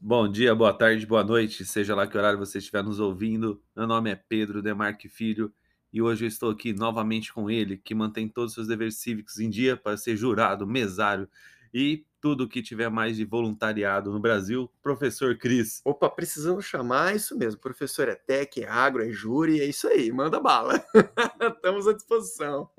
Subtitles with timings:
[0.00, 3.60] Bom dia, boa tarde, boa noite, seja lá que horário você estiver nos ouvindo.
[3.74, 5.52] Meu nome é Pedro Demarque Filho
[5.92, 9.40] e hoje eu estou aqui novamente com ele, que mantém todos os seus deveres cívicos
[9.40, 11.28] em dia para ser jurado, mesário
[11.74, 15.82] e tudo que tiver mais de voluntariado no Brasil, professor Cris.
[15.84, 17.60] Opa, precisamos chamar isso mesmo.
[17.60, 20.80] Professor é tech, é agro, é júri, é isso aí, manda bala.
[21.56, 22.70] Estamos à disposição.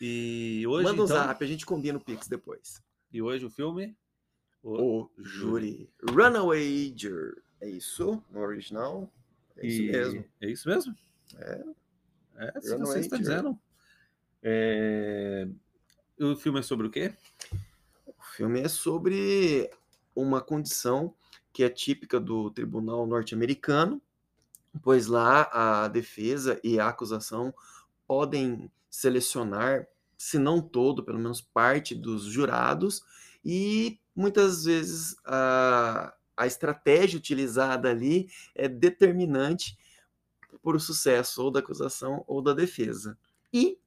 [0.00, 2.82] E hoje manda um então, zap, a gente combina o Pix depois.
[3.12, 3.94] e hoje o filme
[4.62, 5.88] O júri.
[6.02, 7.42] Runaway Jur.
[7.60, 8.22] É isso?
[8.30, 9.10] No original?
[9.56, 10.24] É isso E- mesmo.
[10.40, 10.96] É isso mesmo?
[11.38, 11.64] É.
[12.36, 13.58] É, se Runaway você está dizendo.
[14.42, 15.46] É,
[16.18, 17.12] O filme é sobre o quê?
[18.06, 19.70] O filme é sobre
[20.14, 21.14] uma condição
[21.52, 24.00] que é típica do tribunal norte-americano,
[24.82, 27.52] pois lá a defesa e a acusação
[28.06, 33.02] podem selecionar, se não todo, pelo menos parte dos jurados,
[33.44, 39.78] e muitas vezes a, a estratégia utilizada ali é determinante
[40.62, 43.16] para o sucesso ou da acusação ou da defesa.
[43.52, 43.78] E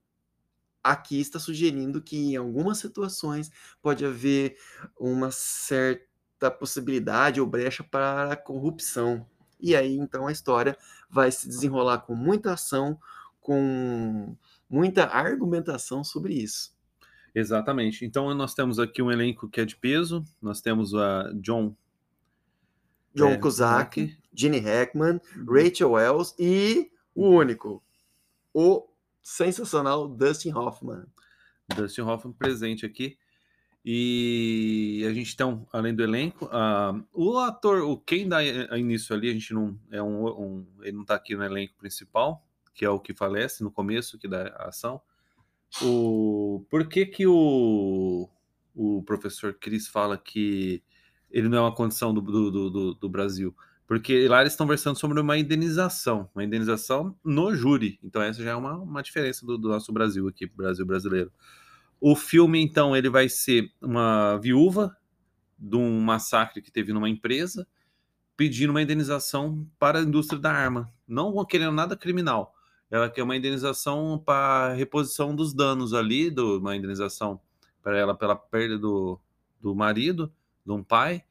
[0.83, 4.57] aqui está sugerindo que em algumas situações pode haver
[4.99, 9.25] uma certa possibilidade ou brecha para a corrupção.
[9.59, 10.75] E aí então a história
[11.09, 12.99] vai se desenrolar com muita ação,
[13.39, 14.35] com
[14.69, 16.72] muita argumentação sobre isso.
[17.35, 18.05] Exatamente.
[18.05, 20.23] Então nós temos aqui um elenco que é de peso.
[20.41, 21.75] Nós temos a John
[23.15, 24.17] John É, Cusack.
[24.33, 27.83] Gene Hackman, Rachel Wells e o único,
[28.51, 28.87] o
[29.21, 31.05] sensacional Dustin Hoffman.
[31.75, 33.17] Dustin Hoffman presente aqui.
[33.85, 38.41] E a gente tem, além do elenco, ah, o ator, o quem dá
[38.77, 42.43] início ali, a gente não é um, um- ele não tá aqui no elenco principal,
[42.73, 45.01] que é o que falece no começo, que dá a ação.
[45.81, 48.29] O por que que o,
[48.75, 50.83] o professor Chris fala que
[51.31, 53.55] ele não é uma condição do, do, do- do- do Brasil?
[53.87, 57.99] Porque lá eles estão versando sobre uma indenização, uma indenização no júri.
[58.03, 61.31] Então essa já é uma, uma diferença do, do nosso Brasil aqui, Brasil brasileiro.
[61.99, 64.95] O filme, então, ele vai ser uma viúva
[65.57, 67.67] de um massacre que teve numa empresa
[68.37, 70.91] pedindo uma indenização para a indústria da arma.
[71.07, 72.53] Não querendo nada criminal.
[72.93, 77.41] Ela quer uma indenização para reposição dos danos ali, do, uma indenização
[77.81, 79.19] para ela pela perda do,
[79.59, 80.31] do marido,
[80.63, 81.23] de um pai.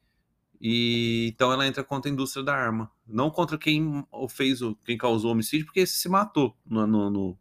[0.59, 2.91] E então ela entra contra a indústria da arma.
[3.07, 6.85] Não contra quem o fez, o- quem causou o homicídio, porque esse se matou no,
[6.85, 7.37] no, no,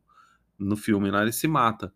[0.57, 1.93] no filme lá, ele se mata.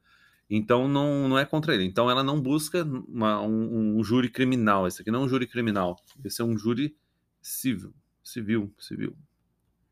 [0.50, 1.84] Então não, não é contra ele.
[1.84, 4.84] Então ela não busca uma- um, um júri criminal.
[4.88, 5.96] Esse aqui não é um júri criminal.
[6.24, 6.96] Esse é um júri
[7.40, 7.94] civil.
[8.20, 9.16] Civil, civil.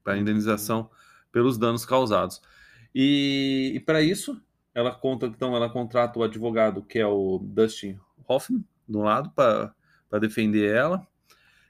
[0.02, 0.90] Para indenização
[1.34, 2.40] pelos danos causados.
[2.94, 4.40] E, e para isso,
[4.72, 9.32] ela conta, então, ela contrata o advogado que é o Dustin Hoffman, de um lado,
[9.32, 9.74] para
[10.20, 11.04] defender ela.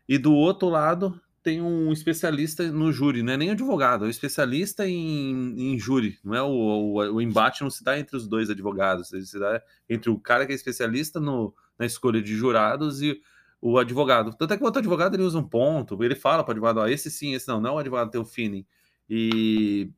[0.07, 4.11] E do outro lado tem um especialista no júri, não é nem advogado, é um
[4.11, 6.19] especialista em, em júri.
[6.23, 9.39] Não é o, o, o embate não se dá entre os dois advogados, ele se
[9.39, 13.19] dá entre o cara que é especialista no, na escolha de jurados e
[13.63, 14.35] o advogado.
[14.37, 16.81] Tanto é que o outro advogado ele usa um ponto, ele fala para o advogado,
[16.81, 18.67] ó, esse sim, esse não, não é o advogado tem o feeling.
[19.09, 19.91] E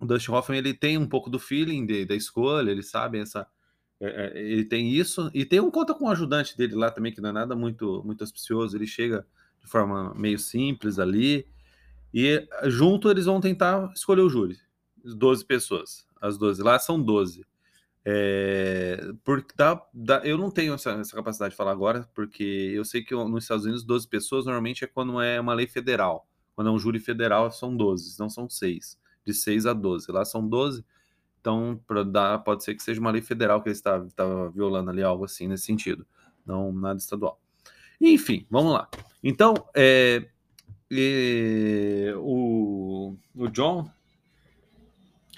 [0.00, 3.46] o Dustin Hoffman ele tem um pouco do feeling de- da escolha, ele sabe essa.
[4.00, 7.12] é, é, ele tem isso, e tem um conta com o ajudante dele lá também,
[7.12, 9.26] que não é nada muito, muito auspicioso, ele chega
[9.62, 11.46] de forma meio simples ali,
[12.12, 14.58] e junto eles vão tentar escolher o júri.
[15.04, 17.44] 12 pessoas, as 12 lá são 12.
[18.04, 22.84] É, porque dá, dá- eu não tenho essa, essa capacidade de falar agora, porque eu
[22.84, 26.28] sei que nos Estados Unidos 12 pessoas normalmente é quando é uma lei federal.
[26.60, 28.98] Quando é um júri federal são 12, não são 6.
[29.24, 30.12] De 6 a 12.
[30.12, 30.84] Lá são 12.
[31.40, 34.90] Então, pra dar, pode ser que seja uma lei federal que ele está, está violando
[34.90, 36.06] ali, algo assim nesse sentido.
[36.44, 37.40] Não nada estadual.
[37.98, 38.90] Enfim, vamos lá.
[39.24, 40.28] Então, é,
[40.92, 43.90] é, o, o John.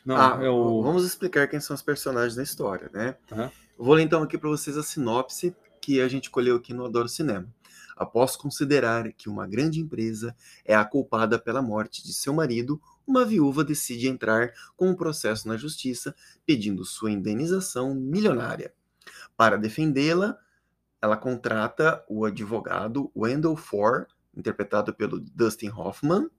[0.04, 0.82] Não, ah, é o.
[0.82, 3.16] vamos explicar quem são os personagens da história, né?
[3.30, 6.84] Eu Vou ler então aqui para vocês a sinopse que a gente colheu aqui no
[6.84, 7.46] Adoro Cinema.
[7.96, 10.34] Após considerar que uma grande empresa
[10.64, 15.48] é a culpada pela morte de seu marido, uma viúva decide entrar com um processo
[15.48, 16.14] na justiça
[16.46, 18.72] pedindo sua indenização milionária.
[19.36, 20.38] Para defendê-la,
[21.00, 26.30] ela contrata o advogado Wendell Ford, interpretado pelo Dustin Hoffman.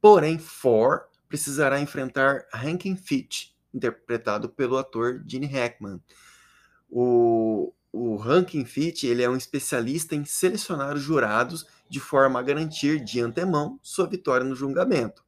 [0.00, 6.00] Porém, Ford precisará enfrentar Rankin Fitch, interpretado pelo ator Gene Hackman.
[6.90, 12.42] O, o Rankin Fitch ele é um especialista em selecionar os jurados de forma a
[12.42, 15.22] garantir de antemão sua vitória no julgamento.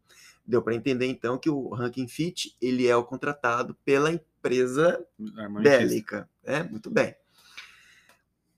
[0.44, 5.04] Deu para entender então que o Rankin Fitch ele é o contratado pela empresa
[5.62, 6.64] bélica, né?
[6.64, 7.14] Muito bem.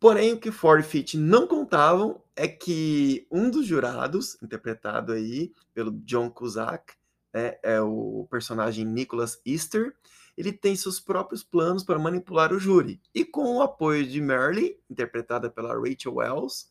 [0.00, 5.52] Porém, o que Ford e Fitch não contavam é que um dos jurados, interpretado aí
[5.74, 6.94] pelo John Cusack,
[7.32, 9.94] é, é o personagem Nicholas Easter,
[10.38, 13.00] ele tem seus próprios planos para manipular o júri.
[13.12, 16.70] E com o apoio de Merle, interpretada pela Rachel Wells,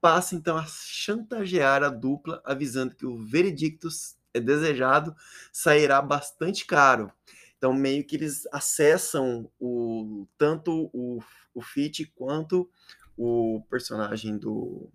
[0.00, 3.86] passa então a chantagear a dupla, avisando que o veredicto
[4.32, 5.14] é desejado
[5.52, 7.12] sairá bastante caro.
[7.58, 11.22] Então, meio que eles acessam o tanto o,
[11.54, 12.66] o Fit quanto
[13.14, 14.88] o personagem do,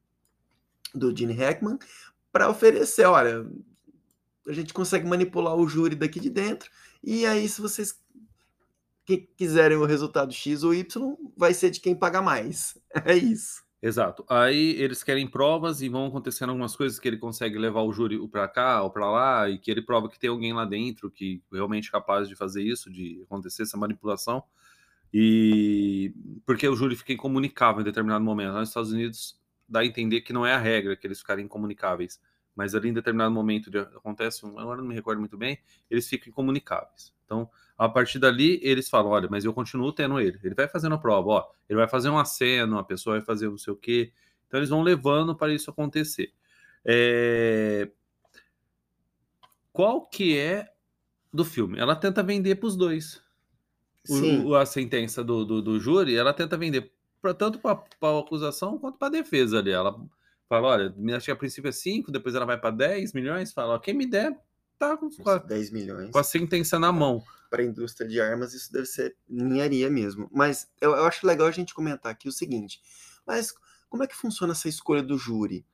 [0.92, 1.78] do Gene Hackman
[2.32, 3.46] para oferecer, olha,
[4.48, 6.72] a gente consegue manipular o júri daqui de dentro,
[7.04, 8.00] e aí se vocês
[9.38, 12.78] quiserem o resultado X ou Y, vai ser de quem paga mais.
[13.06, 13.64] É isso.
[13.82, 14.24] Exato.
[14.30, 18.16] Aí eles querem provas e vão acontecendo algumas coisas que ele consegue levar o júri
[18.28, 21.42] para cá ou para lá e que ele prova que tem alguém lá dentro que
[21.52, 24.44] realmente é capaz de fazer isso, de acontecer essa manipulação.
[25.12, 26.14] E
[26.46, 28.54] porque o júri fica incomunicável em determinado momento.
[28.54, 32.20] Nos Estados Unidos dá a entender que não é a regra que eles ficarem incomunicáveis,
[32.62, 35.58] mas ali em determinado momento de, acontece, agora não me recordo muito bem,
[35.90, 37.12] eles ficam incomunicáveis.
[37.26, 40.40] Então, a partir dali, eles falam: olha, mas eu continuo tendo ele.
[40.44, 43.50] Ele vai fazendo a prova, ó, ele vai fazer um aceno, a pessoa vai fazer
[43.50, 44.14] não sei o quê.
[44.46, 46.32] Então, eles vão levando para isso acontecer.
[46.86, 47.90] É...
[49.74, 50.72] Qual que é
[51.34, 51.80] do filme?
[51.80, 53.24] Ela tenta vender para os dois.
[54.08, 58.78] O, a sentença do, do, do, júri, ela tenta vender pra, tanto para a acusação
[58.78, 59.72] quanto para a defesa ali.
[59.72, 60.00] Ela
[60.52, 63.54] fala: olha, acho que a princípio é 5, depois ela vai para 10 milhões.
[63.54, 64.38] Fala: ó, quem me der,
[64.78, 66.12] tá com, com a, 10 milhões.
[66.12, 70.30] Com a sentença na mão para a indústria de armas, isso deve ser ninharia mesmo.
[70.34, 72.82] Mas eu, eu, acho legal a gente comentar aqui o seguinte:
[73.26, 73.54] mas
[73.90, 75.66] como é que funciona essa escolha do júri?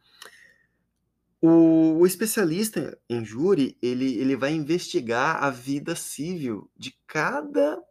[1.42, 7.82] O, o especialista em júri ele, ele vai investigar a vida civil de cada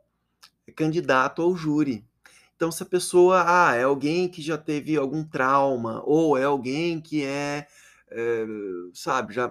[0.77, 2.06] candidato ao júri.
[2.56, 7.00] Então, se a pessoa ah, é alguém que já teve algum trauma, ou é alguém
[7.00, 7.67] que é
[8.08, 8.47] é,
[8.94, 9.47] sabe, já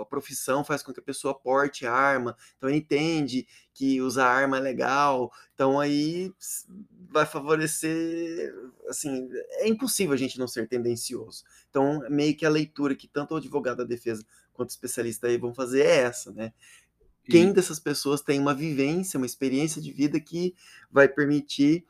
[0.00, 4.60] a profissão faz com que a pessoa porte arma, então entende que usar arma é
[4.60, 6.32] legal, então aí
[7.10, 8.54] vai favorecer,
[8.88, 9.28] assim,
[9.58, 11.44] é impossível a gente não ser tendencioso.
[11.68, 15.36] Então, meio que a leitura que tanto o advogado da defesa quanto o especialista aí
[15.36, 16.52] vão fazer é essa, né?
[17.28, 20.54] Quem dessas pessoas tem uma vivência, uma experiência de vida que
[20.88, 21.84] vai permitir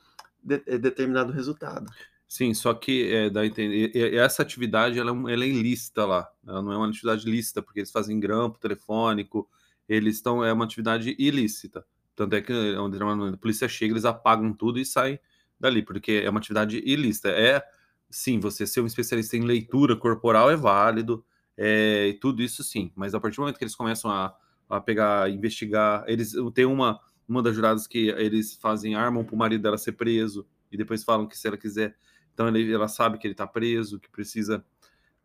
[0.46, 1.86] de, eh, determinado resultado.
[2.28, 6.28] Sim, só que é, dá entender, essa atividade ela, é ela é ilícita lá.
[6.46, 9.48] Ela não é uma atividade lícita, porque eles fazem grampo telefônico,
[9.88, 10.44] eles estão.
[10.44, 11.84] É uma atividade ilícita.
[12.16, 15.20] Tanto é que onde a polícia chega, eles apagam tudo e saem
[15.60, 17.28] dali, porque é uma atividade ilícita.
[17.28, 17.62] É
[18.10, 21.24] sim, você ser um especialista em leitura corporal é válido,
[21.56, 24.34] é, tudo isso sim, mas a partir do momento que eles começam a,
[24.68, 29.38] a pegar, investigar, eles tem uma, uma das juradas que eles fazem, armam para o
[29.38, 31.96] marido dela ser preso, e depois falam que se ela quiser
[32.36, 34.62] então ele, ela sabe que ele está preso, que precisa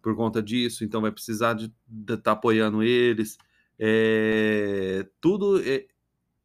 [0.02, 3.38] por conta disso, então vai precisar de estar tá apoiando eles.
[3.78, 5.88] É, tudo é,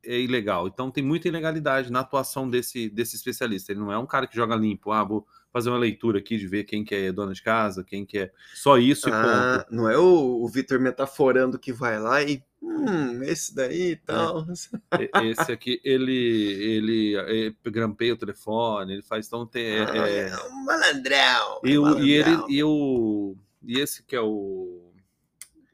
[0.04, 0.66] é, ilegal.
[0.66, 3.70] Então tem muita ilegalidade na atuação desse, desse especialista.
[3.70, 4.90] Ele não é um cara que joga limpo.
[4.90, 5.24] Ah, vou
[5.56, 8.30] fazer uma leitura aqui de ver quem que é dona de casa, quem que é
[8.54, 13.54] só isso ah, Não é o, o Vitor metaforando que vai lá e hum, esse
[13.54, 14.46] daí e tal.
[14.90, 15.28] É.
[15.28, 20.28] Esse aqui, ele, ele, ele grampeia o telefone, ele faz então tem, é, ah, é,
[20.28, 21.60] é um malandrão.
[21.64, 22.06] E, malandrão.
[22.06, 24.92] e ele e o e esse que é o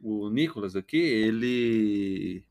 [0.01, 2.45] o Nicolas aqui, ele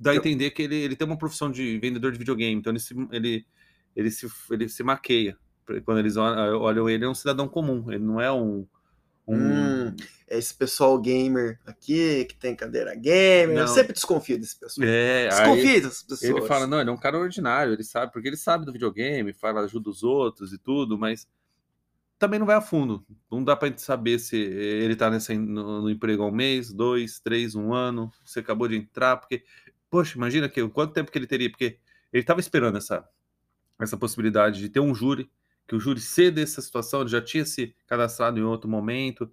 [0.00, 2.80] dá a entender que ele, ele tem uma profissão de vendedor de videogame, então ele
[2.80, 3.46] se, ele,
[3.94, 5.36] ele se, ele se maqueia.
[5.80, 8.66] Quando eles olham ele, é um cidadão comum, ele não é um,
[9.26, 9.36] um...
[9.36, 9.96] Hum,
[10.28, 13.62] esse pessoal gamer aqui, que tem cadeira gamer, não.
[13.62, 14.86] eu sempre desconfio desse pessoal.
[14.88, 16.30] É, desconfio dessas pessoas.
[16.30, 19.32] Ele fala, não, ele é um cara ordinário, ele sabe, porque ele sabe do videogame,
[19.32, 21.28] fala, ajuda os outros e tudo, mas
[22.18, 23.04] também não vai a fundo.
[23.30, 27.18] Não dá para saber se ele tá nessa, no, no, emprego há um mês, dois,
[27.18, 29.44] três, um ano, você acabou de entrar, porque,
[29.90, 31.78] poxa, imagina que, quanto tempo que ele teria, porque
[32.12, 33.04] ele estava esperando essa,
[33.80, 35.28] essa possibilidade de ter um júri,
[35.66, 39.30] que o júri ceda essa situação, ele já tinha se cadastrado em outro momento.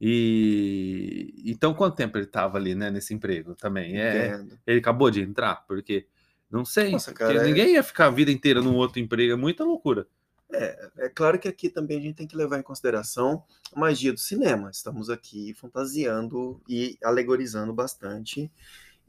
[0.00, 4.00] E então quanto tempo ele estava ali, né, nesse emprego também?
[4.00, 6.06] É, ele acabou de entrar, porque
[6.50, 7.44] não sei, Nossa, cara, é...
[7.44, 10.06] ninguém ia ficar a vida inteira num outro emprego, é muita loucura.
[10.52, 14.12] É, é claro que aqui também a gente tem que levar em consideração a magia
[14.12, 14.70] do cinema.
[14.70, 18.50] Estamos aqui fantasiando e alegorizando bastante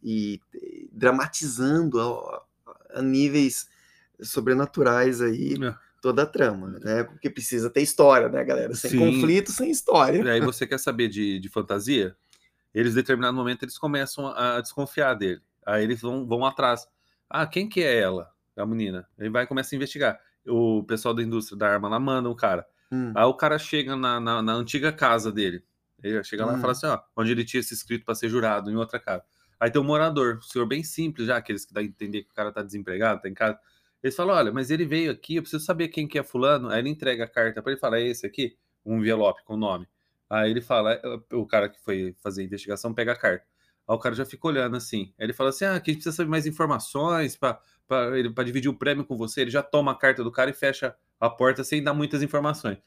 [0.04, 0.40] e
[0.92, 2.44] dramatizando a,
[2.96, 3.68] a níveis
[4.22, 5.56] sobrenaturais aí.
[5.56, 7.04] É toda a trama, né?
[7.04, 8.74] Porque precisa ter história, né, galera?
[8.74, 8.98] Sem Sim.
[8.98, 10.22] conflito, sem história.
[10.24, 12.16] E aí você quer saber de, de fantasia?
[12.74, 15.42] Eles, em determinado momento, eles começam a, a desconfiar dele.
[15.66, 16.88] Aí eles vão, vão atrás.
[17.30, 18.30] Ah, quem que é ela?
[18.58, 19.08] A menina.
[19.18, 20.20] Ele vai começar a investigar.
[20.48, 22.66] o pessoal da indústria da arma lá manda um cara.
[22.92, 23.14] Hum.
[23.16, 25.64] Aí o cara chega na, na, na antiga casa dele.
[26.02, 26.60] Ele chega lá e Hum.
[26.60, 29.24] fala assim, ó, onde ele tinha se inscrito para ser jurado, em outra casa.
[29.60, 32.32] Aí tem um morador, um senhor bem simples já, aqueles que dá a entender que
[32.32, 33.60] o cara tá desempregado, tá em casa.
[34.04, 36.70] Eles falam, olha, mas ele veio aqui, eu preciso saber quem que é fulano.
[36.70, 38.58] Aí ele entrega a carta para ele fala, é esse aqui?
[38.86, 39.88] Um envelope com o nome.
[40.30, 41.02] Aí ele fala, é,
[41.34, 43.46] o cara que foi fazer a investigação pega a carta.
[43.88, 45.14] Aí o cara já fica olhando assim.
[45.20, 47.60] Aí ele fala assim, ah, que a gente precisa saber mais informações para
[48.44, 49.42] dividir o prêmio com você.
[49.42, 52.78] Ele já toma a carta do cara e fecha a porta sem dar muitas informações.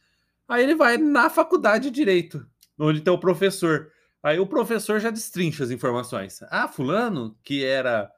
[0.49, 2.45] Aí ele vai na faculdade de Direito,
[2.79, 3.93] onde tem o professor.
[4.23, 6.41] Aí o professor já destrincha as informações.
[6.51, 8.11] Ah, fulano, que era...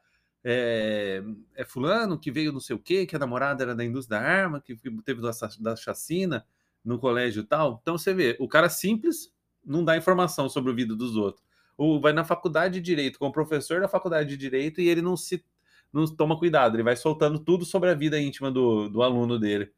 [0.48, 1.24] É,
[1.56, 4.24] é fulano que veio não sei o quê, que a namorada era da indústria da
[4.24, 6.46] arma, que teve da, da chacina
[6.84, 7.80] no colégio e tal.
[7.82, 9.34] Então você vê, o cara simples
[9.64, 11.44] não dá informação sobre a vida dos outros.
[11.76, 15.02] O, vai na faculdade de Direito com o professor da faculdade de Direito e ele
[15.02, 15.44] não se
[15.92, 19.72] não toma cuidado, ele vai soltando tudo sobre a vida íntima do, do aluno dele.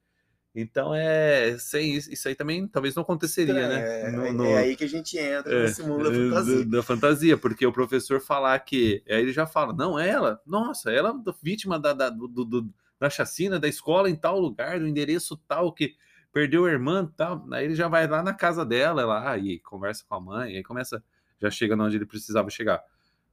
[0.54, 3.80] Então é sem isso, isso aí também talvez não aconteceria, né?
[3.80, 6.14] É, No- é- no- é aí que a gente entra é, nesse mundo da é,
[6.28, 6.64] fantasia.
[6.64, 9.02] Da, da fantasia, porque o professor falar que.
[9.08, 13.08] Aí ele já fala, não, ela, nossa, ela é vítima da, da, do, do- da
[13.08, 15.94] chacina da escola em tal lugar, do endereço tal, que
[16.32, 17.46] perdeu a irmã tal.
[17.52, 20.62] Aí ele já vai lá na casa dela, lá, e conversa com a mãe, aí
[20.64, 21.02] começa,
[21.40, 22.82] já chega onde ele precisava chegar.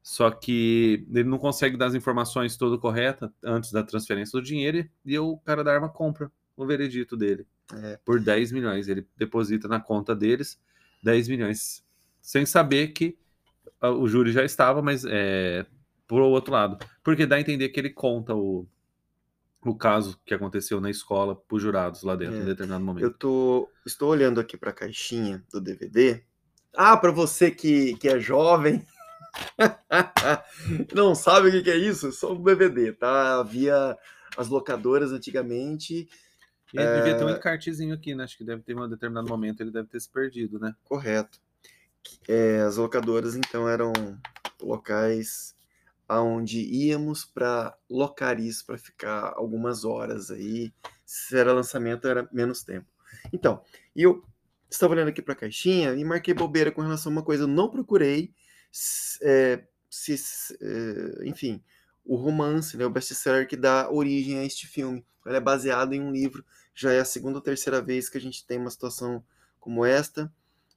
[0.04, 4.88] Só que ele não consegue dar as informações todas corretas antes da transferência do dinheiro
[5.04, 7.98] e o cara da arma compra o veredito dele É.
[8.06, 8.88] por 10 milhões.
[8.88, 10.60] Ele deposita na conta deles
[11.04, 11.84] 10 milhões,
[12.22, 13.18] sem saber que
[13.82, 15.66] ah, o júri já estava, mas é
[16.08, 16.78] por outro lado.
[17.04, 18.68] Porque dá a entender que ele conta o,
[19.64, 22.42] o caso que aconteceu na escola para os jurados lá dentro, É.
[22.42, 23.12] em determinado Eu momento.
[23.18, 26.22] tô, estou olhando aqui para a caixinha do DVD.
[26.76, 28.86] Ah, para você que, que é jovem,
[30.94, 32.12] não sabe o que que é isso?
[32.12, 33.40] Só um DVD, tá?
[33.40, 33.98] Havia
[34.38, 36.08] as locadoras antigamente,
[36.74, 37.26] Ele devia ter É.
[37.26, 38.24] um encartezinho aqui, né?
[38.24, 40.76] Acho que deve ter em um determinado momento, ele deve ter se perdido, né?
[40.84, 41.40] correto.
[42.28, 43.92] É, as locadoras então eram
[44.62, 45.56] locais
[46.08, 50.72] aonde íamos para locar isso para ficar algumas horas aí.
[51.06, 52.88] Se era lançamento era menos tempo.
[53.34, 53.64] Então,
[53.96, 54.24] e eu
[54.70, 57.44] estava olhando aqui para a caixinha e marquei bobeira com relação a uma coisa.
[57.44, 58.34] Eu não procurei,
[59.22, 60.16] é, se,
[60.62, 61.64] é, enfim,
[62.06, 65.06] o romance, né, o best-seller que dá origem a este filme.
[65.26, 66.44] Ele é baseado em um livro.
[66.74, 69.24] Já é a segunda ou terceira vez que a gente tem uma situação
[69.60, 70.32] como esta.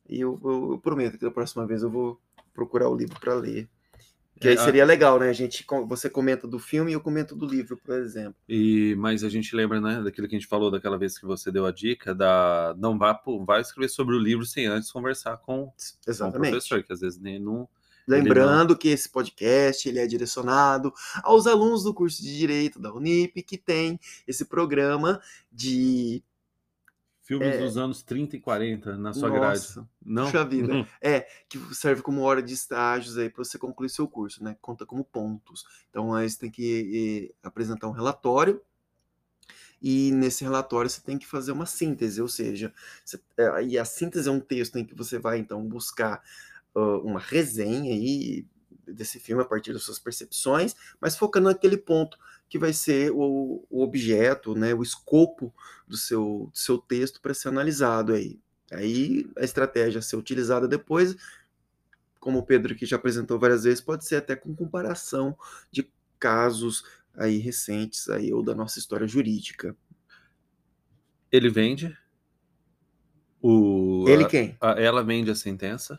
[0.09, 2.21] E eu, eu- eu prometo que da próxima vez eu vou
[2.55, 3.69] procurar o livro para ler.
[4.41, 5.29] Que É, aí seria legal, né?
[5.29, 8.37] A gente, você comenta do filme e eu comento do livro, por exemplo.
[8.49, 11.51] E, mas a gente lembra, né, daquilo que a gente falou daquela vez que você
[11.51, 15.67] deu a dica, da não vá, vai escrever sobre o livro sem antes conversar com,
[15.67, 15.73] com o
[16.07, 16.51] Exatamente.
[16.51, 17.69] professor, que às vezes nem não,
[18.09, 23.43] Lembrando que esse podcast ele é direcionado aos alunos do curso de Direito da Unip,
[23.43, 25.21] que tem esse programa
[25.53, 26.23] de.
[27.23, 27.59] filmes É.
[27.59, 29.59] dos anos 30 e 40 na sua grade.
[29.61, 30.25] Nossa, Não?
[30.25, 30.89] puxa vida.
[30.99, 34.57] É, que serve como hora de estágios aí para você concluir seu curso, né?
[34.63, 35.63] Conta como pontos.
[35.91, 38.63] Então aí você tem que apresentar um relatório.
[39.81, 42.73] E nesse relatório você tem que fazer uma síntese, ou seja,
[43.05, 46.21] você- é, e a síntese é um texto em que você vai então buscar
[46.79, 48.47] uma resenha aí
[48.87, 52.17] desse filme a partir das suas percepções, mas focando naquele ponto
[52.49, 55.55] que vai ser o, o objeto, né, o escopo
[55.87, 58.41] do seu, do seu texto para ser analisado aí.
[58.73, 61.17] Aí a estratégia a ser utilizada depois,
[62.21, 65.37] como o Pedro aqui já apresentou várias vezes, pode ser até com comparação
[65.71, 66.83] de casos
[67.15, 69.77] aí recentes aí ou da nossa história jurídica.
[71.33, 71.97] Ele vende.
[73.41, 74.59] O, Ele a- quem?
[74.61, 75.99] a- ela vende a sentença.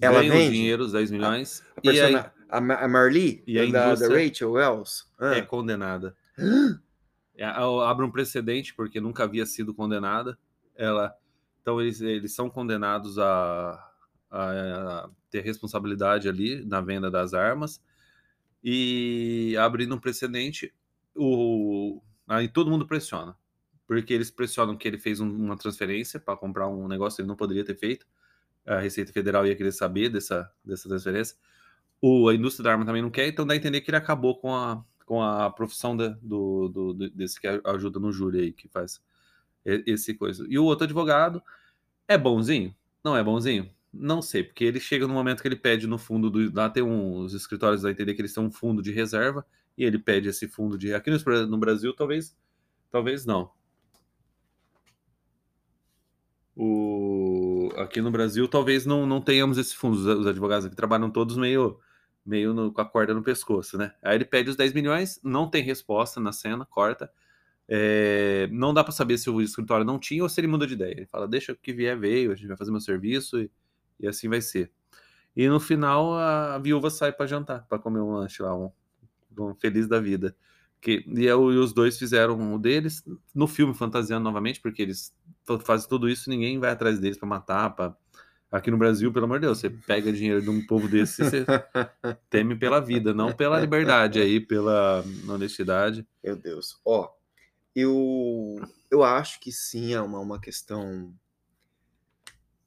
[0.00, 0.52] Ela ganha o vende?
[0.54, 1.62] dinheiro, os 10 milhões.
[1.76, 5.04] A, e aí persona- a, Ma- a Marli, e a da, da Rachel Wells.
[5.18, 5.34] Ah.
[5.36, 6.16] é condenada.
[7.38, 10.38] É, a- abre um precedente, porque nunca havia sido condenada.
[10.74, 11.14] Ela,
[11.60, 13.92] então, eles, eles são condenados a,
[14.30, 17.78] a ter responsabilidade ali na venda das armas.
[18.64, 20.72] E abrindo um precedente,
[21.14, 23.36] o, aí todo mundo pressiona.
[23.86, 27.28] Porque eles pressionam que ele fez um- uma transferência para comprar um negócio que ele
[27.28, 28.06] não poderia ter feito.
[28.66, 31.36] A Receita Federal ia querer saber dessa, dessa transferência.
[32.00, 34.38] O, a indústria da arma também não quer, então dá a entender que ele acabou
[34.38, 38.68] com a, com a profissão da- do, do- desse que ajuda no júri aí, que
[38.68, 39.00] faz
[39.64, 40.46] esse coisa.
[40.48, 41.42] E o outro advogado
[42.08, 42.74] é bonzinho?
[43.04, 43.70] Não é bonzinho?
[43.92, 46.52] Não sei, porque ele chega no momento que ele pede no fundo do.
[46.54, 49.44] Lá tem os escritórios da entender que eles têm um fundo de reserva,
[49.76, 50.92] e ele pede esse fundo de.
[50.94, 52.36] Aqui no Brasil, talvez.
[52.90, 53.50] Talvez não.
[56.54, 57.25] O,
[57.76, 59.96] aqui no Brasil, talvez não, não tenhamos esse fundo.
[59.96, 61.78] Os, os advogados aqui trabalham todos meio,
[62.24, 63.92] meio no- com a corda no pescoço, né?
[64.02, 67.10] Aí ele pede os 10 milhões, não tem resposta na cena, corta.
[67.68, 70.74] é, não dá para saber se o escritório não tinha ou se ele muda de
[70.74, 70.92] ideia.
[70.92, 73.50] Ele fala, deixa que vier, veio, a gente vai fazer meu serviço e,
[74.00, 74.70] e assim vai ser.
[75.36, 78.70] E no final a viúva sai para jantar, para comer um lanche lá, um,
[79.38, 80.36] um feliz da vida.
[80.80, 83.02] Que, e, eu, e os dois fizeram o deles
[83.34, 85.14] no filme, fantasiando novamente, porque eles
[85.64, 87.70] fazem tudo isso ninguém vai atrás deles para matar.
[87.74, 87.96] Pra...
[88.50, 91.44] Aqui no Brasil, pelo amor de Deus, você pega dinheiro de um povo desse você
[92.30, 96.06] teme pela vida, não pela liberdade aí, pela honestidade.
[96.22, 96.80] Meu Deus.
[96.84, 97.10] Ó,
[97.74, 98.56] eu,
[98.90, 101.12] eu acho que sim, é uma, uma questão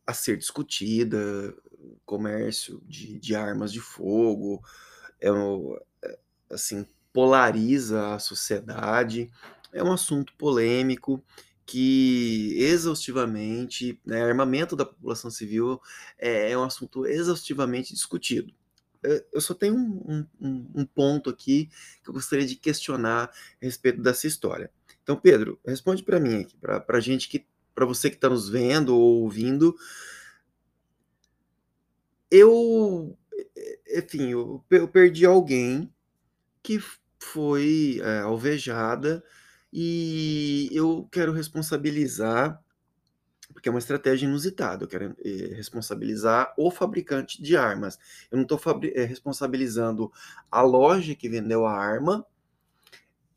[0.05, 1.53] a ser discutida,
[2.05, 4.62] comércio de, de armas de fogo,
[5.21, 5.29] é,
[6.03, 6.19] é,
[6.50, 9.31] assim, polariza a sociedade,
[9.71, 11.24] é um assunto polêmico
[11.69, 15.79] que exaustivamente, né, armamento da população civil
[16.17, 18.51] é, é, um assunto exaustivamente discutido.
[19.31, 21.69] Eu só tenho um, um, um ponto aqui
[22.03, 24.71] que eu gostaria de questionar a respeito dessa história.
[25.03, 27.45] Então, Pedro, responde para mim aqui, para gente que,
[27.75, 29.75] para você que está nos vendo ou ouvindo.
[32.31, 33.15] Eu,
[33.95, 35.93] enfim, eu, eu perdi alguém
[36.63, 36.79] que
[37.19, 39.23] foi é, alvejada
[39.71, 42.61] e eu quero responsabilizar,
[43.53, 47.97] porque é uma estratégia inusitada, eu quero é, responsabilizar o fabricante de armas.
[48.31, 48.59] Eu não estou
[48.93, 50.11] é, responsabilizando
[50.51, 52.25] a loja que vendeu a arma,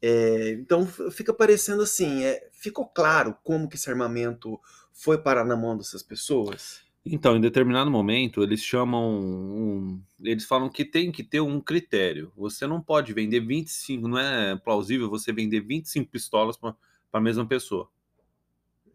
[0.00, 4.60] é, então fica parecendo assim, é, ficou claro como que esse armamento
[4.92, 6.80] foi parar na mão dessas pessoas?
[7.04, 12.32] Então, em determinado momento, eles chamam um, eles falam que tem que ter um critério.
[12.36, 16.76] Você não pode vender 25, não é plausível você vender 25 pistolas para
[17.12, 17.90] a mesma pessoa.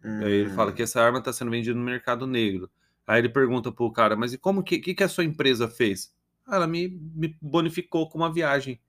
[0.02, 0.86] Aí ele fala que hum.
[0.86, 2.70] essa arma está sendo vendida no mercado negro.
[3.06, 6.14] Aí ele pergunta pro cara, mas e como que, que, que a sua empresa fez?
[6.46, 8.80] Ah, ela me, me bonificou com uma viagem.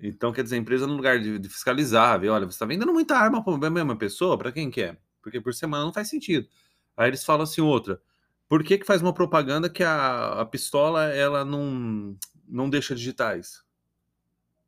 [0.00, 2.92] Então, quer dizer, a empresa, no lugar de, de fiscalizar, ver, olha, você está vendendo
[2.92, 4.94] muita arma para a mesma pessoa, para quem quer?
[4.94, 4.96] É?
[5.20, 6.48] Porque por semana não faz sentido.
[6.96, 8.00] Aí eles falam assim, outra,
[8.48, 13.62] por que, que faz uma propaganda que a, a pistola, ela não, não deixa digitais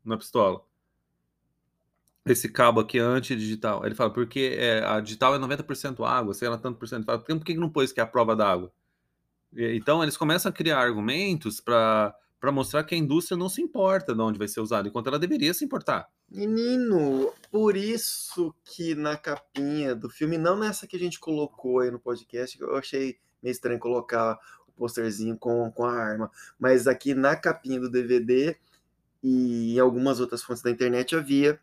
[0.05, 0.61] na pistola?
[2.25, 3.83] Esse cabo aqui é antidigital.
[3.83, 7.05] Ele fala, porque é, a digital é 90% água, sei lá, tanto por cento.
[7.05, 8.71] Fala, por que, que não pôs que é a prova d'água?
[9.53, 14.15] Então, eles começam a criar argumentos para para mostrar que a indústria não se importa
[14.15, 16.09] de onde vai ser usado, enquanto ela deveria se importar.
[16.27, 21.91] Menino, por isso que na capinha do filme, não nessa que a gente colocou aí
[21.91, 27.13] no podcast, eu achei meio estranho colocar o posterzinho com, com a arma, mas aqui
[27.13, 28.55] na capinha do DVD
[29.23, 31.59] e em algumas outras fontes da internet havia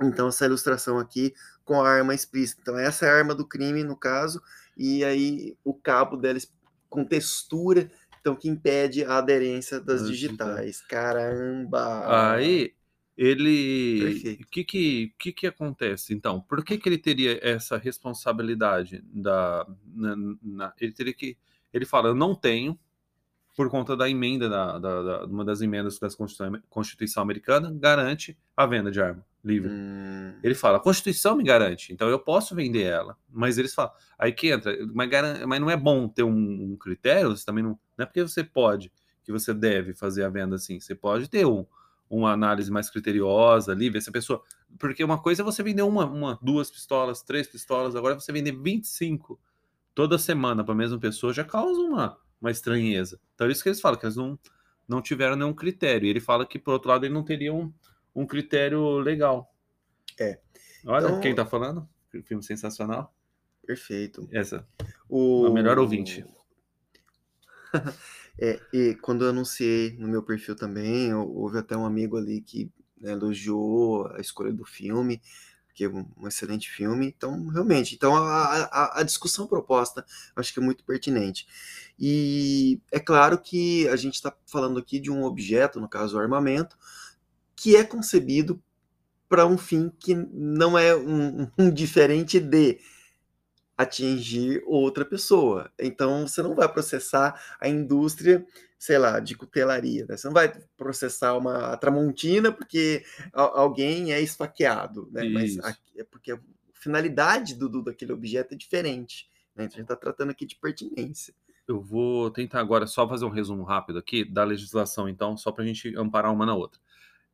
[0.00, 1.34] então essa ilustração aqui
[1.64, 2.60] com a arma explícita.
[2.62, 4.42] Então essa é a arma do crime no caso
[4.76, 6.38] e aí o cabo dela
[6.88, 10.80] com textura então que impede a aderência das digitais.
[10.82, 12.32] Caramba!
[12.32, 12.72] Aí
[13.16, 19.04] ele o que que, que que acontece então por que que ele teria essa responsabilidade
[19.12, 21.36] da na, na, ele teria que
[21.72, 22.78] ele fala eu não tenho
[23.54, 28.36] por conta da emenda da, da, da uma das emendas da Constituição, Constituição americana garante
[28.56, 30.34] a venda de arma livre hum.
[30.42, 34.32] ele fala a Constituição me garante então eu posso vender ela mas eles falam aí
[34.32, 35.10] que entra mas,
[35.46, 38.42] mas não é bom ter um, um critério você também não não é porque você
[38.42, 38.90] pode
[39.22, 40.80] que você deve fazer a venda assim.
[40.80, 41.64] Você pode ter um,
[42.12, 44.42] uma análise mais criteriosa ali, ver se a pessoa.
[44.78, 48.52] Porque uma coisa é você vender uma, uma duas pistolas, três pistolas, agora você vender
[48.52, 49.40] 25
[49.94, 53.18] toda semana para a mesma pessoa já causa uma, uma estranheza.
[53.34, 54.38] Então é isso que eles falam, que eles não,
[54.86, 56.06] não tiveram nenhum critério.
[56.06, 57.72] E ele fala que, por outro lado, ele não teria um,
[58.14, 59.50] um critério legal.
[60.20, 60.38] É.
[60.84, 61.20] Olha então...
[61.20, 61.88] quem tá falando.
[62.24, 63.14] Filme sensacional.
[63.66, 64.28] Perfeito.
[64.30, 64.68] Essa.
[65.08, 65.48] O...
[65.50, 66.26] Melhor ouvinte.
[68.38, 72.70] é, e quando eu anunciei no meu perfil também, houve até um amigo ali que
[73.00, 75.20] né, elogiou a escolha do filme,
[75.74, 77.06] que é um, um excelente filme.
[77.06, 80.04] Então, realmente, então a, a, a, discussão proposta
[80.36, 81.46] acho que é muito pertinente.
[81.98, 86.20] E é claro que a gente está falando aqui de um objeto, no caso o
[86.20, 86.76] armamento,
[87.56, 88.62] que é concebido
[89.28, 92.78] para um fim que não é um, um diferente de
[93.82, 95.70] atingir outra pessoa.
[95.78, 98.44] Então você não vai processar a indústria,
[98.78, 100.16] sei lá, de cutelaria, né?
[100.16, 105.24] Você não vai processar uma Tramontina porque alguém é esfaqueado, né?
[105.28, 105.56] Mas
[105.96, 106.40] é porque a
[106.74, 109.28] finalidade do, do, daquele objeto é diferente.
[109.54, 109.64] Né?
[109.64, 111.34] Então a gente está tratando aqui de pertinência.
[111.66, 115.62] Eu vou tentar agora só fazer um resumo rápido aqui da legislação, então, só para
[115.62, 116.80] a gente amparar uma na outra.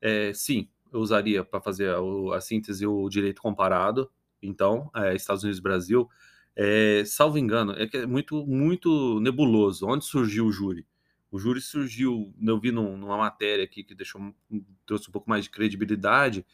[0.00, 4.10] É, sim, eu usaria para fazer a, a, síntese o direito comparado.
[4.42, 6.08] Então, é, Estados Unidos e Brasil,
[6.60, 9.86] é, salvo engano, é, é muito, muito nebuloso.
[9.86, 10.84] Onde surgiu o júri?
[11.30, 14.34] O júri surgiu, eu vi num, numa matéria aqui que deixou,
[14.84, 16.44] trouxe um pouco mais de credibilidade,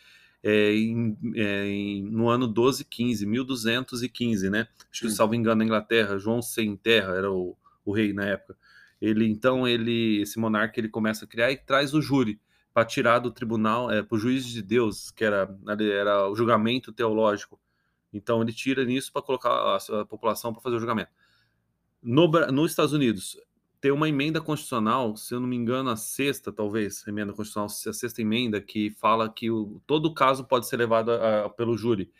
[0.42, 4.68] é, em, é, em, no ano 1215, 1215, né?
[4.92, 8.58] Acho que, salvo engano, na Inglaterra, João Sem Terra era o, o rei na época.
[9.00, 12.38] Ele, então, ele, esse monarca, ele começa a criar e traz o júri
[12.74, 16.92] para tirar do tribunal, é, para o juiz de Deus, que era, era o julgamento
[16.92, 17.58] teológico.
[18.14, 21.10] Então, ele tira nisso para colocar a, a população para fazer o julgamento.
[22.02, 23.36] No, nos Estados Unidos,
[23.84, 27.92] tem uma emenda constitucional, se eu não me engano, a sexta, talvez, emenda constitucional, a
[27.92, 32.10] sexta emenda, que fala que o, todo caso pode ser levado a, a, pelo júri.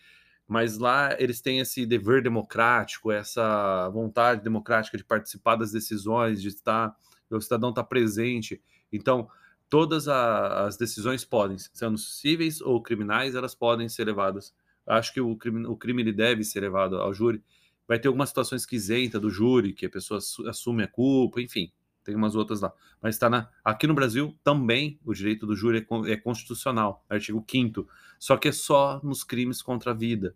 [0.47, 6.49] Mas lá eles têm esse dever democrático, essa vontade democrática de participar das decisões, de
[6.49, 6.95] estar,
[7.31, 8.61] o cidadão estar presente.
[8.93, 9.27] Então,
[9.71, 14.55] todas a, as decisões podem, sendo cíveis ou criminais, elas podem ser levadas.
[14.87, 17.43] Acho que o crime, o crime ele deve ser levado ao júri
[17.87, 20.19] Vai ter algumas situações que isenta do júri, que a pessoa
[20.49, 21.71] assume a culpa, enfim,
[22.03, 22.73] tem umas outras lá.
[23.01, 23.51] Mas está na.
[23.63, 27.87] Aqui no Brasil também o direito do júri é, é constitucional, artigo 5
[28.19, 30.35] Só que é só nos crimes contra a vida.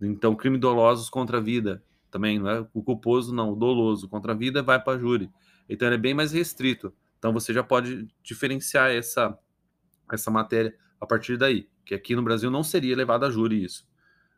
[0.00, 4.32] Então, crime dolosos contra a vida também, não é o culposo, não, o doloso contra
[4.32, 5.30] a vida vai para júri.
[5.68, 6.94] Então, ele é bem mais restrito.
[7.18, 9.36] Então, você já pode diferenciar essa,
[10.12, 13.86] essa matéria a partir daí, que aqui no Brasil não seria levado a júri isso.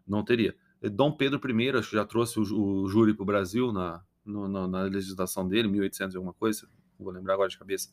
[0.07, 0.55] Não teria.
[0.83, 4.49] Dom Pedro I, acho que já trouxe o, o júri para o Brasil na, no,
[4.49, 7.91] na, na, legislação dele, 1800 e alguma coisa, vou lembrar agora de cabeça.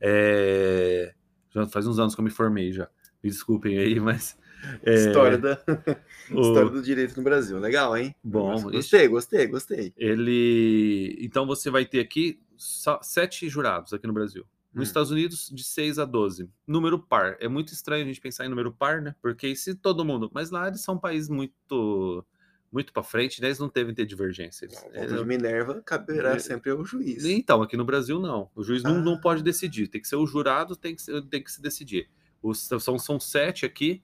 [0.00, 1.14] É,
[1.50, 2.88] já faz uns anos que eu me formei já.
[3.22, 4.36] Me desculpem aí, mas.
[4.82, 5.60] É, História, da...
[6.30, 6.40] o...
[6.40, 7.58] História do direito no Brasil.
[7.58, 8.14] Legal, hein?
[8.22, 9.92] Bom, gostei, gostei, gostei.
[9.96, 11.18] Ele.
[11.20, 14.44] Então você vai ter aqui sete jurados aqui no Brasil.
[14.72, 14.90] Nos hum.
[14.90, 16.48] Estados Unidos, de 6 a 12.
[16.66, 17.36] Número par.
[17.40, 19.14] É muito estranho a gente pensar em número par, né?
[19.20, 20.30] Porque se todo mundo.
[20.32, 22.24] Mas lá eles são um país muito
[22.72, 23.48] muito para frente, né?
[23.48, 24.64] Eles não devem ter divergência.
[24.64, 27.22] Eles, de Minerva caberá é, sempre ao juiz.
[27.22, 28.50] Então, aqui no Brasil, não.
[28.54, 28.88] O juiz ah.
[28.88, 29.88] não, não pode decidir.
[29.88, 32.08] Tem que ser o jurado, tem que, ser, tem que se decidir.
[32.42, 34.02] Os, são, são sete aqui.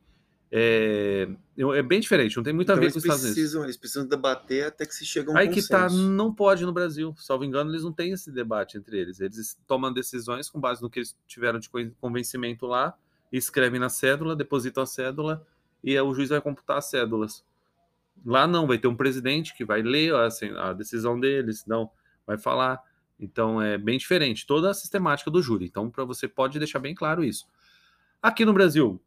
[0.51, 3.55] É, é bem diferente, não tem muito então a ver com os Estados Unidos.
[3.55, 5.67] Eles precisam debater até que se chega a um Aí consenso.
[5.67, 7.15] que tá, não pode no Brasil.
[7.19, 9.21] Salvo engano, eles não têm esse debate entre eles.
[9.21, 11.69] Eles tomam decisões com base no que eles tiveram de
[12.01, 12.97] convencimento lá,
[13.31, 15.47] escrevem na cédula, depositam a cédula
[15.85, 17.45] e o juiz vai computar as cédulas.
[18.25, 21.91] Lá não, vai ter um presidente que vai ler assim, a decisão deles, não
[22.27, 22.83] vai falar.
[23.21, 25.67] Então é bem diferente toda a sistemática do júri.
[25.67, 27.47] Então, para você pode deixar bem claro isso.
[28.23, 29.01] Aqui no Brasil,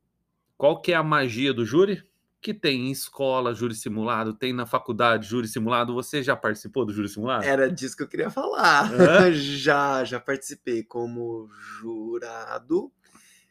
[0.61, 2.03] qual que é a magia do júri?
[2.39, 5.91] Que tem em escola júri simulado, tem na faculdade júri simulado.
[5.95, 7.43] Você já participou do júri simulado?
[7.43, 8.87] Era disso que eu queria falar.
[9.33, 12.91] já, já participei como jurado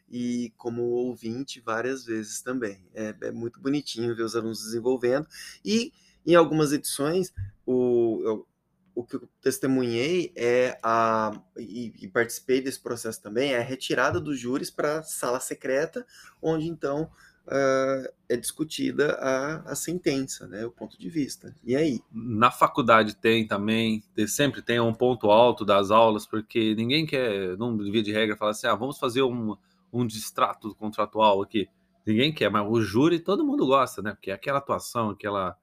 [0.09, 2.87] e como ouvinte várias vezes também.
[2.93, 5.27] É, é, muito bonitinho ver os alunos desenvolvendo.
[5.65, 5.91] E
[6.25, 7.33] em algumas edições,
[7.65, 8.47] o, eu,
[8.93, 14.19] o que eu testemunhei é a e, e, participei desse processo também é a retirada
[14.19, 16.05] dos júris para a sala secreta,
[16.41, 17.09] onde então
[17.47, 21.55] uh, é discutida a, a sentença, né, o ponto de vista.
[21.63, 22.01] E aí?
[22.11, 27.77] Na faculdade tem também, sempre tem um ponto alto das aulas, porque ninguém quer, não
[27.77, 29.55] via de regra, falar assim, ah, vamos fazer um,
[29.91, 31.67] um distrato contratual aqui.
[32.05, 34.11] Ninguém quer, mas o júri todo mundo gosta, né?
[34.11, 35.55] Porque é aquela atuação, aquela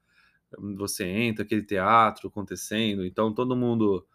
[0.57, 4.05] você entra, aquele teatro acontecendo, então todo mundo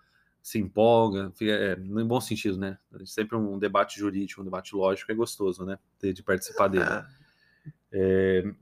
[0.43, 2.79] se empolga, é, no bom sentido, né?
[3.07, 5.79] Sempre um debate jurídico, um debate lógico é gostoso, né?
[5.99, 6.85] De, de participar dele.
[6.85, 7.09] Ah.
[7.91, 8.55] É,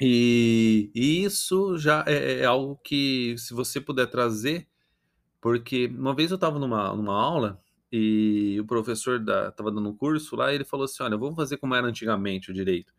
[0.00, 4.66] e, e, isso já é, é, algo que, se você puder trazer,
[5.40, 7.60] porque uma vez eu estava numa, numa aula
[7.90, 11.58] e o professor estava dando um curso lá e ele falou assim: olha, vamos fazer
[11.58, 12.94] como era antigamente o direito.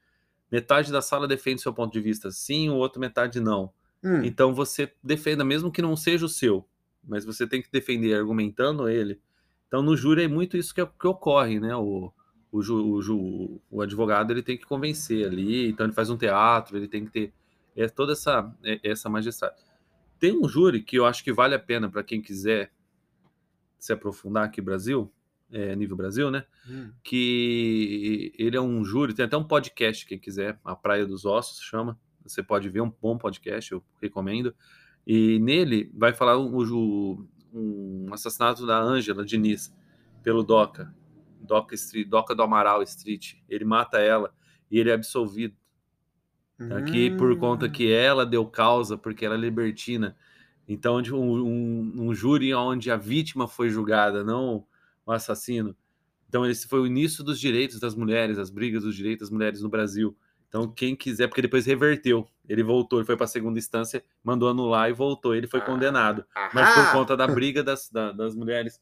[0.51, 3.73] Metade da sala defende seu ponto de vista sim, o outro metade não.
[4.03, 4.23] Hum.
[4.23, 6.67] Então você defenda, mesmo que não seja o seu,
[7.03, 9.19] mas você tem que defender argumentando ele.
[9.67, 11.75] Então no júri é muito isso que, que ocorre, né?
[11.75, 12.11] O,
[12.51, 16.17] o, ju, o, ju, o, advogado ele tem que convencer ali, então ele faz um
[16.17, 17.33] teatro, ele tem que ter
[17.75, 19.55] é, toda essa, é, essa majestade.
[20.19, 22.71] Tem um júri que eu acho que vale a pena para quem quiser
[23.79, 25.11] se aprofundar aqui no Brasil,
[25.51, 26.45] é, nível Brasil, né?
[26.69, 26.91] Hum.
[27.03, 31.61] Que ele é um júri, tem até um podcast, quem quiser, A Praia dos Ossos
[31.61, 31.99] chama.
[32.23, 34.53] Você pode ver um bom podcast, eu recomendo.
[35.05, 39.73] E nele vai falar um, um assassinato da Ângela Diniz
[40.23, 40.93] pelo Doca,
[41.41, 43.35] Doca, Street, Doca do Amaral Street.
[43.49, 44.33] Ele mata ela
[44.71, 45.55] e ele é absolvido.
[46.71, 47.17] Aqui hum.
[47.17, 50.15] por conta que ela deu causa, porque ela é libertina.
[50.67, 54.65] Então, um, um, um júri onde a vítima foi julgada, não
[55.05, 55.75] o assassino.
[56.29, 59.61] Então, esse foi o início dos direitos das mulheres, as brigas dos direitos das mulheres
[59.61, 60.15] no Brasil.
[60.53, 62.29] Então, quem quiser, porque depois reverteu.
[62.47, 65.33] Ele voltou, ele foi para a segunda instância, mandou anular e voltou.
[65.33, 66.23] Ele foi ah, condenado.
[66.53, 68.79] Mas por conta da briga das, da, das mulheres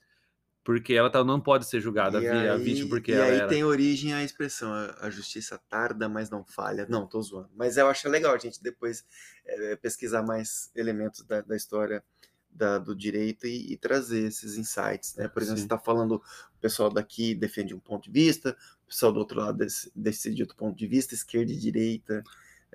[0.63, 3.37] porque ela tá, não pode ser julgada E a, aí, vítima porque e ela aí
[3.37, 3.47] era.
[3.47, 6.85] tem origem a expressão, a, justiça tarda, mas não falha.
[6.87, 7.49] Não, tô zoando.
[7.55, 9.03] Mas eu acho legal a gente depois
[9.45, 12.03] eh, pesquisar mais elementos da, da história
[12.47, 15.27] da- do direito e, e trazer esses insights, né?
[15.27, 15.67] Por exemplo, Sim.
[15.67, 18.55] você está falando, o pessoal daqui defende um ponto de vista,
[18.91, 22.21] pessoal do outro lado desse- decide outro ponto de vista, esquerda e direita.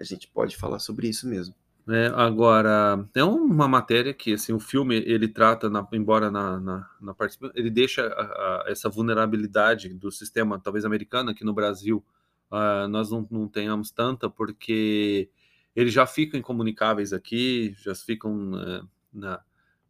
[0.00, 1.54] A gente pode falar sobre isso mesmo.
[1.86, 2.08] né?
[2.16, 7.14] Agora, é uma matéria que, assim, o filme, ele trata, na- embora na, na, na
[7.14, 7.38] parte...
[7.54, 12.04] Ele deixa a- a- essa vulnerabilidade do sistema, talvez americano, aqui no Brasil,
[12.50, 15.28] ah, nós não, não tenhamos tanta, porque
[15.76, 19.40] eles já ficam incomunicáveis aqui, já ficam eh, na-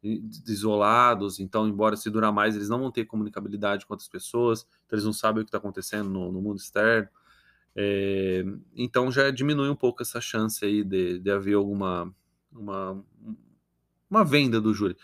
[0.03, 4.95] isolados, então, embora se durar mais, eles não vão ter comunicabilidade com outras pessoas, então
[4.95, 7.09] eles não sabem o que está acontecendo no, no mundo externo.
[7.75, 8.43] É,
[8.75, 12.11] então já diminui um pouco essa chance aí de, de haver alguma
[12.51, 13.03] uma,
[14.09, 14.97] uma venda do júri,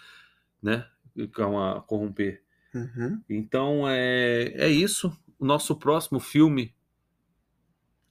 [0.62, 0.88] né?
[1.36, 2.42] Com a corromper.
[2.74, 3.22] Uhum.
[3.30, 5.16] Então é, é isso.
[5.38, 6.74] O nosso próximo filme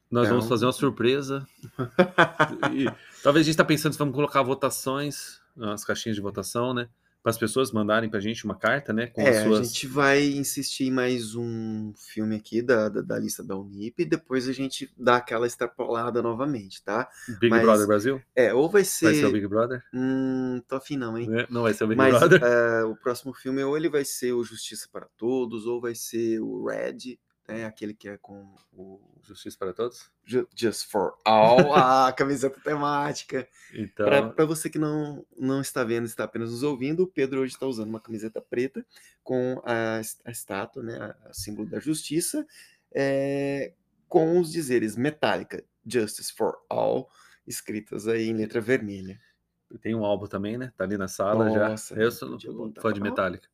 [0.09, 1.45] nós vamos Então- fazer uma surpresa.
[2.73, 2.85] E
[3.25, 6.88] talvez a gente está pensando se vamos colocar votações, as caixinhas de votação, né?
[7.23, 9.07] Para as pessoas mandarem para a gente uma carta, né?
[9.07, 9.61] Com É, as suas.
[9.61, 14.03] a gente vai insistir em mais um filme aqui da, da, da lista da Unip
[14.03, 17.09] e depois a gente dá aquela extrapolada novamente, tá?
[17.38, 18.23] Big mas- Brother Brasil?
[18.35, 19.33] É, ou vai Vai ser o ser.
[19.33, 19.85] Big Brother?
[19.95, 21.29] Hum, tô afim não, hein?
[21.33, 22.43] É, Não vai ser o Big Mas Brother.
[22.43, 26.41] eh, o próximo filme ou ele vai ser o Justiça para Todos, ou vai ser
[26.41, 27.65] o Red, né?
[27.65, 30.11] Aquele que é com o Justiça para todos?
[30.25, 33.49] Ju- Just for All, a camiseta temática.
[33.75, 37.55] Então, Para você que não, não está vendo, está apenas nos ouvindo, o Pedro hoje
[37.55, 38.85] está usando uma camiseta preta
[39.23, 40.99] com a, a estátua, né?
[40.99, 42.47] A, a símbolo da justiça,
[42.95, 43.73] eh,
[44.09, 47.09] com os dizeres Metallica, Justice for All,
[47.47, 49.19] escritas aí em letra vermelha.
[49.81, 50.73] tem um álbum também, né?
[50.77, 52.01] Tá ali na sala Nossa, já.
[52.03, 52.39] Eu sou
[52.81, 53.49] fã de Metallica.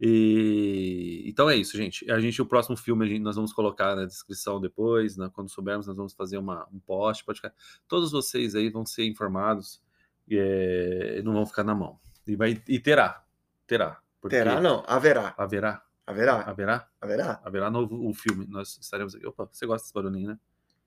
[0.00, 2.10] E então é isso, gente.
[2.10, 5.30] A gente, o próximo filme, gente, nós vamos colocar na descrição depois, né?
[5.32, 7.24] quando soubermos, nós vamos fazer uma, um post.
[7.24, 7.52] Pode ficar.
[7.86, 9.82] Todos vocês aí vão ser informados
[10.28, 11.98] e é, não vão ficar na mão.
[12.26, 13.24] E, vai, e terá.
[13.66, 13.98] Terá.
[14.28, 14.60] Terá?
[14.60, 15.34] Não, haverá.
[15.36, 15.82] Haverá.
[16.06, 16.40] Haverá.
[16.42, 16.88] Haverá.
[17.00, 17.40] Haverá.
[17.44, 18.46] Haverá novo o filme.
[18.48, 19.26] Nós estaremos aqui.
[19.26, 20.38] Opa, você gosta desse barulhinho, né?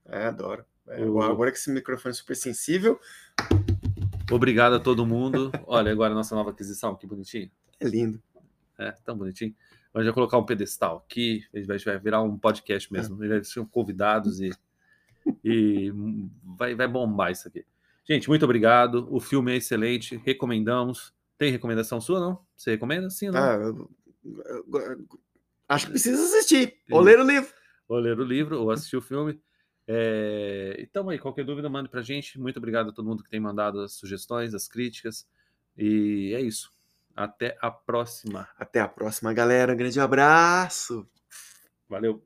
[0.06, 0.66] É, adoro.
[0.88, 3.00] É, agora que esse microfone é super sensível,
[4.32, 5.52] Obrigado a todo mundo.
[5.68, 7.52] Olha, agora a nossa nova aquisição, que bonitinho.
[7.78, 8.24] é lindo.
[8.82, 9.54] É, tão bonitinho.
[9.94, 13.22] A gente vai colocar um pedestal aqui, a gente vai, vai virar um podcast mesmo.
[13.24, 14.50] Ele vai ser convidados e,
[15.44, 15.92] e
[16.58, 17.66] vai, vai bombar isso aqui.
[18.08, 19.08] Gente, muito obrigado.
[19.14, 21.14] O filme é excelente, recomendamos.
[21.38, 22.40] Tem recomendação sua, não?
[22.56, 23.10] Você recomenda?
[23.10, 23.42] Sim ou não?
[23.42, 23.92] Ah, eu-
[24.24, 25.08] eu- eu-
[25.68, 26.78] acho que precisa assistir.
[26.90, 27.50] Ou ler o livro.
[27.88, 29.40] Ou ler o livro, ou assistir o filme.
[29.88, 30.78] É...
[30.80, 32.40] Então, aí, qualquer dúvida, mande pra gente.
[32.40, 35.28] Muito obrigado a todo mundo que tem mandado as sugestões, as críticas.
[35.78, 36.72] E é isso.
[37.16, 38.48] Até a próxima.
[38.58, 39.74] Até a próxima, galera.
[39.74, 41.08] Um grande abraço.
[41.90, 42.26] Valeu.